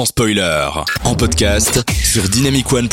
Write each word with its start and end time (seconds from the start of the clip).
sans 0.00 0.06
spoiler. 0.06 0.66
En 1.04 1.14
podcast 1.14 1.84
sur 2.02 2.26
dynamicone.be. 2.26 2.88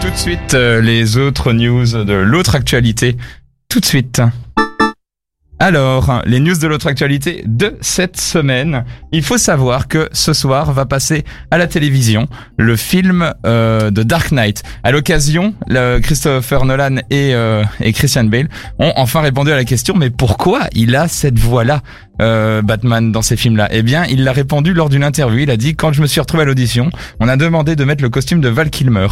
Tout 0.00 0.10
de 0.10 0.16
suite, 0.16 0.54
euh, 0.54 0.80
les 0.80 1.16
autres 1.16 1.52
news 1.52 1.86
de 1.86 2.12
l'autre 2.12 2.54
actualité. 2.54 3.16
Tout 3.68 3.80
de 3.80 3.84
suite. 3.84 4.22
Alors, 5.64 6.22
les 6.26 6.40
news 6.40 6.58
de 6.58 6.66
l'autre 6.66 6.88
actualité 6.88 7.44
de 7.46 7.76
cette 7.80 8.16
semaine. 8.20 8.84
Il 9.12 9.22
faut 9.22 9.38
savoir 9.38 9.86
que 9.86 10.08
ce 10.10 10.32
soir 10.32 10.72
va 10.72 10.86
passer 10.86 11.22
à 11.52 11.56
la 11.56 11.68
télévision 11.68 12.26
le 12.56 12.74
film 12.74 13.32
euh, 13.46 13.92
de 13.92 14.02
Dark 14.02 14.32
Knight. 14.32 14.64
À 14.82 14.90
l'occasion, 14.90 15.54
Christopher 16.02 16.64
Nolan 16.64 16.96
et, 17.10 17.32
euh, 17.32 17.62
et 17.78 17.92
Christian 17.92 18.24
Bale 18.24 18.48
ont 18.80 18.92
enfin 18.96 19.20
répondu 19.20 19.52
à 19.52 19.54
la 19.54 19.62
question 19.62 19.94
mais 19.94 20.10
pourquoi 20.10 20.62
il 20.72 20.96
a 20.96 21.06
cette 21.06 21.38
voix-là? 21.38 21.82
Euh, 22.22 22.62
Batman 22.62 23.12
dans 23.12 23.20
ces 23.20 23.36
films-là 23.36 23.68
Eh 23.72 23.82
bien, 23.82 24.04
il 24.06 24.24
l'a 24.24 24.32
répondu 24.32 24.72
lors 24.72 24.88
d'une 24.88 25.04
interview. 25.04 25.40
Il 25.40 25.50
a 25.50 25.56
dit 25.58 25.74
quand 25.74 25.92
je 25.92 26.00
me 26.00 26.06
suis 26.06 26.20
retrouvé 26.20 26.44
à 26.44 26.46
l'audition, 26.46 26.88
on 27.20 27.28
a 27.28 27.36
demandé 27.36 27.76
de 27.76 27.84
mettre 27.84 28.02
le 28.02 28.08
costume 28.08 28.40
de 28.40 28.48
Val 28.48 28.70
Kilmer. 28.70 29.08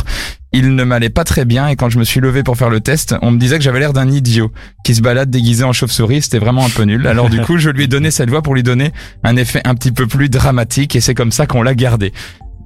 Il 0.52 0.74
ne 0.74 0.84
m'allait 0.84 1.10
pas 1.10 1.24
très 1.24 1.44
bien 1.44 1.68
et 1.68 1.76
quand 1.76 1.90
je 1.90 1.98
me 1.98 2.04
suis 2.04 2.20
levé 2.20 2.42
pour 2.42 2.56
faire 2.56 2.70
le 2.70 2.80
test, 2.80 3.14
on 3.22 3.30
me 3.32 3.38
disait 3.38 3.58
que 3.58 3.62
j'avais 3.64 3.80
l'air 3.80 3.92
d'un 3.92 4.08
idiot 4.10 4.50
qui 4.84 4.94
se 4.94 5.02
balade 5.02 5.28
déguisé 5.30 5.64
en 5.64 5.72
chauve-souris. 5.72 6.22
C'était 6.22 6.38
vraiment 6.38 6.64
un 6.64 6.70
peu 6.70 6.84
nul. 6.84 7.06
Alors 7.06 7.28
du 7.28 7.40
coup, 7.40 7.58
je 7.58 7.68
lui 7.70 7.84
ai 7.84 7.86
donné 7.88 8.10
cette 8.10 8.30
voix 8.30 8.42
pour 8.42 8.54
lui 8.54 8.62
donner 8.62 8.92
un 9.24 9.36
effet 9.36 9.60
un 9.64 9.74
petit 9.74 9.92
peu 9.92 10.06
plus 10.06 10.28
dramatique 10.28 10.96
et 10.96 11.00
c'est 11.00 11.14
comme 11.14 11.32
ça 11.32 11.46
qu'on 11.46 11.62
l'a 11.62 11.74
gardé. 11.74 12.12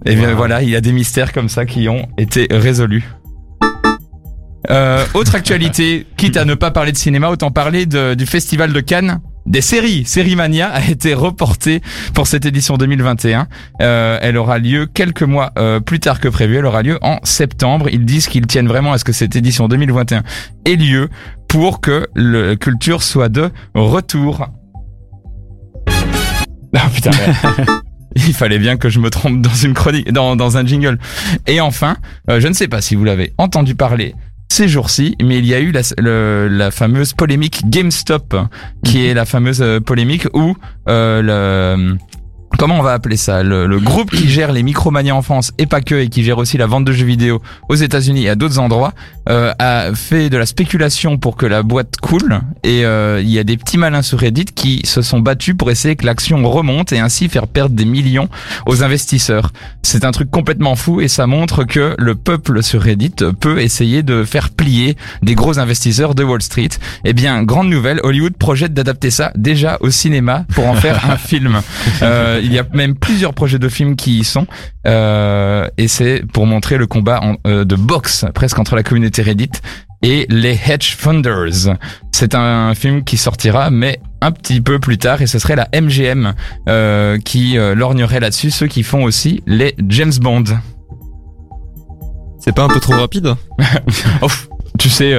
Et 0.06 0.14
bien 0.16 0.34
voilà, 0.34 0.62
il 0.62 0.68
y 0.70 0.76
a 0.76 0.80
des 0.80 0.92
mystères 0.92 1.32
comme 1.32 1.48
ça 1.48 1.64
qui 1.66 1.88
ont 1.88 2.06
été 2.18 2.46
résolus. 2.50 3.04
Euh, 4.70 5.04
autre 5.12 5.34
actualité, 5.34 6.06
quitte 6.16 6.36
à 6.38 6.44
ne 6.46 6.54
pas 6.54 6.70
parler 6.70 6.92
de 6.92 6.96
cinéma, 6.96 7.28
autant 7.28 7.50
parler 7.50 7.84
de- 7.86 8.14
du 8.14 8.24
festival 8.26 8.72
de 8.72 8.80
Cannes. 8.80 9.20
Des 9.46 9.60
séries, 9.60 10.04
Série 10.06 10.36
Mania 10.36 10.68
a 10.68 10.82
été 10.82 11.12
reportée 11.12 11.82
pour 12.14 12.26
cette 12.26 12.46
édition 12.46 12.76
2021. 12.78 13.46
Euh, 13.82 14.18
elle 14.22 14.38
aura 14.38 14.58
lieu 14.58 14.86
quelques 14.86 15.22
mois 15.22 15.52
euh, 15.58 15.80
plus 15.80 16.00
tard 16.00 16.18
que 16.18 16.28
prévu. 16.28 16.56
Elle 16.56 16.64
aura 16.64 16.82
lieu 16.82 16.98
en 17.02 17.18
septembre. 17.24 17.88
Ils 17.92 18.06
disent 18.06 18.26
qu'ils 18.26 18.46
tiennent 18.46 18.68
vraiment 18.68 18.92
à 18.92 18.98
ce 18.98 19.04
que 19.04 19.12
cette 19.12 19.36
édition 19.36 19.68
2021 19.68 20.22
ait 20.64 20.76
lieu 20.76 21.10
pour 21.46 21.82
que 21.82 22.08
le 22.14 22.54
culture 22.54 23.02
soit 23.02 23.28
de 23.28 23.50
retour. 23.74 24.48
Ah 26.74 26.88
putain. 26.92 27.10
Il 28.16 28.32
fallait 28.32 28.58
bien 28.58 28.76
que 28.76 28.88
je 28.88 29.00
me 29.00 29.10
trompe 29.10 29.42
dans 29.42 29.54
une 29.54 29.74
chronique, 29.74 30.10
dans, 30.12 30.36
dans 30.36 30.56
un 30.56 30.64
jingle. 30.64 30.98
Et 31.46 31.60
enfin, 31.60 31.96
euh, 32.30 32.40
je 32.40 32.48
ne 32.48 32.52
sais 32.52 32.68
pas 32.68 32.80
si 32.80 32.94
vous 32.94 33.04
l'avez 33.04 33.34
entendu 33.38 33.74
parler 33.74 34.14
ces 34.50 34.68
jours-ci, 34.68 35.16
mais 35.22 35.38
il 35.38 35.46
y 35.46 35.54
a 35.54 35.60
eu 35.60 35.72
la, 35.72 35.80
le- 35.98 36.48
la 36.48 36.70
fameuse 36.70 37.12
polémique 37.12 37.62
GameStop, 37.68 38.36
qui 38.84 39.04
est 39.06 39.14
la 39.14 39.24
fameuse 39.24 39.62
euh, 39.62 39.80
polémique 39.80 40.26
où 40.32 40.54
euh, 40.88 41.22
le 41.22 41.96
comment 42.58 42.78
on 42.78 42.82
va 42.82 42.92
appeler 42.92 43.16
ça 43.16 43.42
le, 43.42 43.66
le 43.66 43.80
groupe 43.80 44.10
qui 44.10 44.28
gère 44.28 44.52
les 44.52 44.62
Micromania 44.62 45.14
en 45.14 45.22
France 45.22 45.52
et 45.58 45.66
pas 45.66 45.80
que 45.80 45.94
et 45.94 46.08
qui 46.08 46.24
gère 46.24 46.38
aussi 46.38 46.58
la 46.58 46.66
vente 46.66 46.84
de 46.84 46.92
jeux 46.92 47.06
vidéo 47.06 47.42
aux 47.68 47.74
États-Unis 47.74 48.24
et 48.24 48.28
à 48.30 48.34
d'autres 48.34 48.58
endroits 48.58 48.92
euh, 49.28 49.52
a 49.58 49.94
fait 49.94 50.30
de 50.30 50.36
la 50.36 50.46
spéculation 50.46 51.18
pour 51.18 51.36
que 51.36 51.46
la 51.46 51.62
boîte 51.62 51.96
coule 52.00 52.40
et 52.62 52.84
euh, 52.84 53.20
il 53.22 53.30
y 53.30 53.38
a 53.38 53.44
des 53.44 53.56
petits 53.56 53.78
malins 53.78 54.02
sur 54.02 54.18
Reddit 54.18 54.46
qui 54.46 54.82
se 54.84 55.02
sont 55.02 55.20
battus 55.20 55.54
pour 55.56 55.70
essayer 55.70 55.96
que 55.96 56.06
l'action 56.06 56.42
remonte 56.48 56.92
et 56.92 56.98
ainsi 56.98 57.28
faire 57.28 57.46
perdre 57.46 57.74
des 57.74 57.84
millions 57.84 58.28
aux 58.66 58.82
investisseurs. 58.82 59.52
C'est 59.82 60.04
un 60.04 60.10
truc 60.10 60.30
complètement 60.30 60.76
fou 60.76 61.00
et 61.00 61.08
ça 61.08 61.26
montre 61.26 61.64
que 61.64 61.94
le 61.98 62.14
peuple 62.14 62.62
sur 62.62 62.82
Reddit 62.82 63.14
peut 63.40 63.60
essayer 63.60 64.02
de 64.02 64.24
faire 64.24 64.50
plier 64.50 64.96
des 65.22 65.34
gros 65.34 65.58
investisseurs 65.58 66.14
de 66.14 66.24
Wall 66.24 66.42
Street. 66.42 66.70
Eh 67.04 67.12
bien, 67.12 67.42
grande 67.42 67.68
nouvelle, 67.68 68.00
Hollywood 68.02 68.36
projette 68.36 68.74
d'adapter 68.74 69.10
ça 69.10 69.32
déjà 69.36 69.78
au 69.80 69.90
cinéma 69.90 70.44
pour 70.54 70.66
en 70.66 70.74
faire 70.74 71.10
un 71.10 71.16
film. 71.24 71.60
Euh, 72.02 72.40
il 72.44 72.52
y 72.52 72.58
a 72.58 72.64
même 72.72 72.94
plusieurs 72.94 73.34
projets 73.34 73.58
de 73.58 73.68
films 73.68 73.96
qui 73.96 74.18
y 74.18 74.24
sont 74.24 74.46
euh, 74.86 75.68
et 75.78 75.88
c'est 75.88 76.22
pour 76.32 76.46
montrer 76.46 76.76
le 76.78 76.86
combat 76.86 77.20
en- 77.22 77.36
euh, 77.46 77.64
de 77.64 77.76
boxe 77.76 78.24
presque 78.34 78.58
entre 78.58 78.76
la 78.76 78.82
communauté 78.82 79.22
Reddit 79.22 79.50
et 80.02 80.26
les 80.28 80.58
hedge 80.66 80.96
funders. 80.96 81.74
C'est 82.12 82.34
un 82.34 82.74
film 82.74 83.04
qui 83.04 83.16
sortira, 83.16 83.70
mais 83.70 84.00
un 84.20 84.32
petit 84.32 84.60
peu 84.60 84.78
plus 84.78 84.98
tard, 84.98 85.22
et 85.22 85.26
ce 85.26 85.38
serait 85.38 85.56
la 85.56 85.68
MGM 85.74 86.34
euh, 86.68 87.18
qui 87.18 87.56
lorgnerait 87.74 88.20
là-dessus, 88.20 88.50
ceux 88.50 88.66
qui 88.66 88.82
font 88.82 89.02
aussi 89.04 89.42
les 89.46 89.74
James 89.88 90.12
Bond. 90.20 90.44
C'est 92.38 92.54
pas 92.54 92.64
un 92.64 92.68
peu 92.68 92.80
trop 92.80 92.94
rapide? 92.94 93.34
Oh, 94.22 94.26
tu 94.78 94.90
sais, 94.90 95.14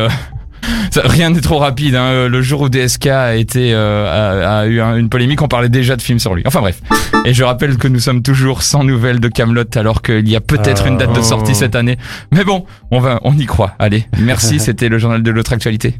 rien 1.03 1.29
n'est 1.29 1.41
trop 1.41 1.57
rapide. 1.59 1.95
Hein. 1.95 2.27
Le 2.27 2.41
jour 2.41 2.61
où 2.61 2.69
DSK 2.69 3.07
a 3.07 3.35
été 3.35 3.73
euh, 3.73 4.05
a, 4.45 4.59
a 4.61 4.65
eu 4.65 4.79
un- 4.81 4.95
une 4.97 5.09
polémique, 5.09 5.41
on 5.41 5.47
parlait 5.47 5.69
déjà 5.69 5.95
de 5.95 6.01
films 6.01 6.19
sur 6.19 6.33
lui. 6.35 6.43
Enfin 6.45 6.59
bref. 6.61 6.81
Et 7.25 7.33
je 7.33 7.43
rappelle 7.43 7.77
que 7.77 7.87
nous 7.87 7.99
sommes 7.99 8.21
toujours 8.21 8.61
sans 8.61 8.83
nouvelles 8.83 9.19
de 9.19 9.27
Camelot, 9.27 9.63
alors 9.75 10.01
qu'il 10.01 10.27
y 10.29 10.35
a 10.35 10.41
peut-être 10.41 10.85
une 10.87 10.97
date 10.97 11.13
de 11.13 11.21
sortie 11.21 11.55
cette 11.55 11.75
année. 11.75 11.97
Mais 12.31 12.43
bon, 12.43 12.65
on 12.91 12.99
va, 12.99 13.19
on 13.23 13.37
y 13.37 13.45
croit. 13.45 13.73
Allez, 13.79 14.05
merci. 14.19 14.59
C'était 14.65 14.89
le 14.89 14.97
journal 14.99 15.23
de 15.23 15.31
l'autre 15.31 15.53
actualité. 15.53 15.95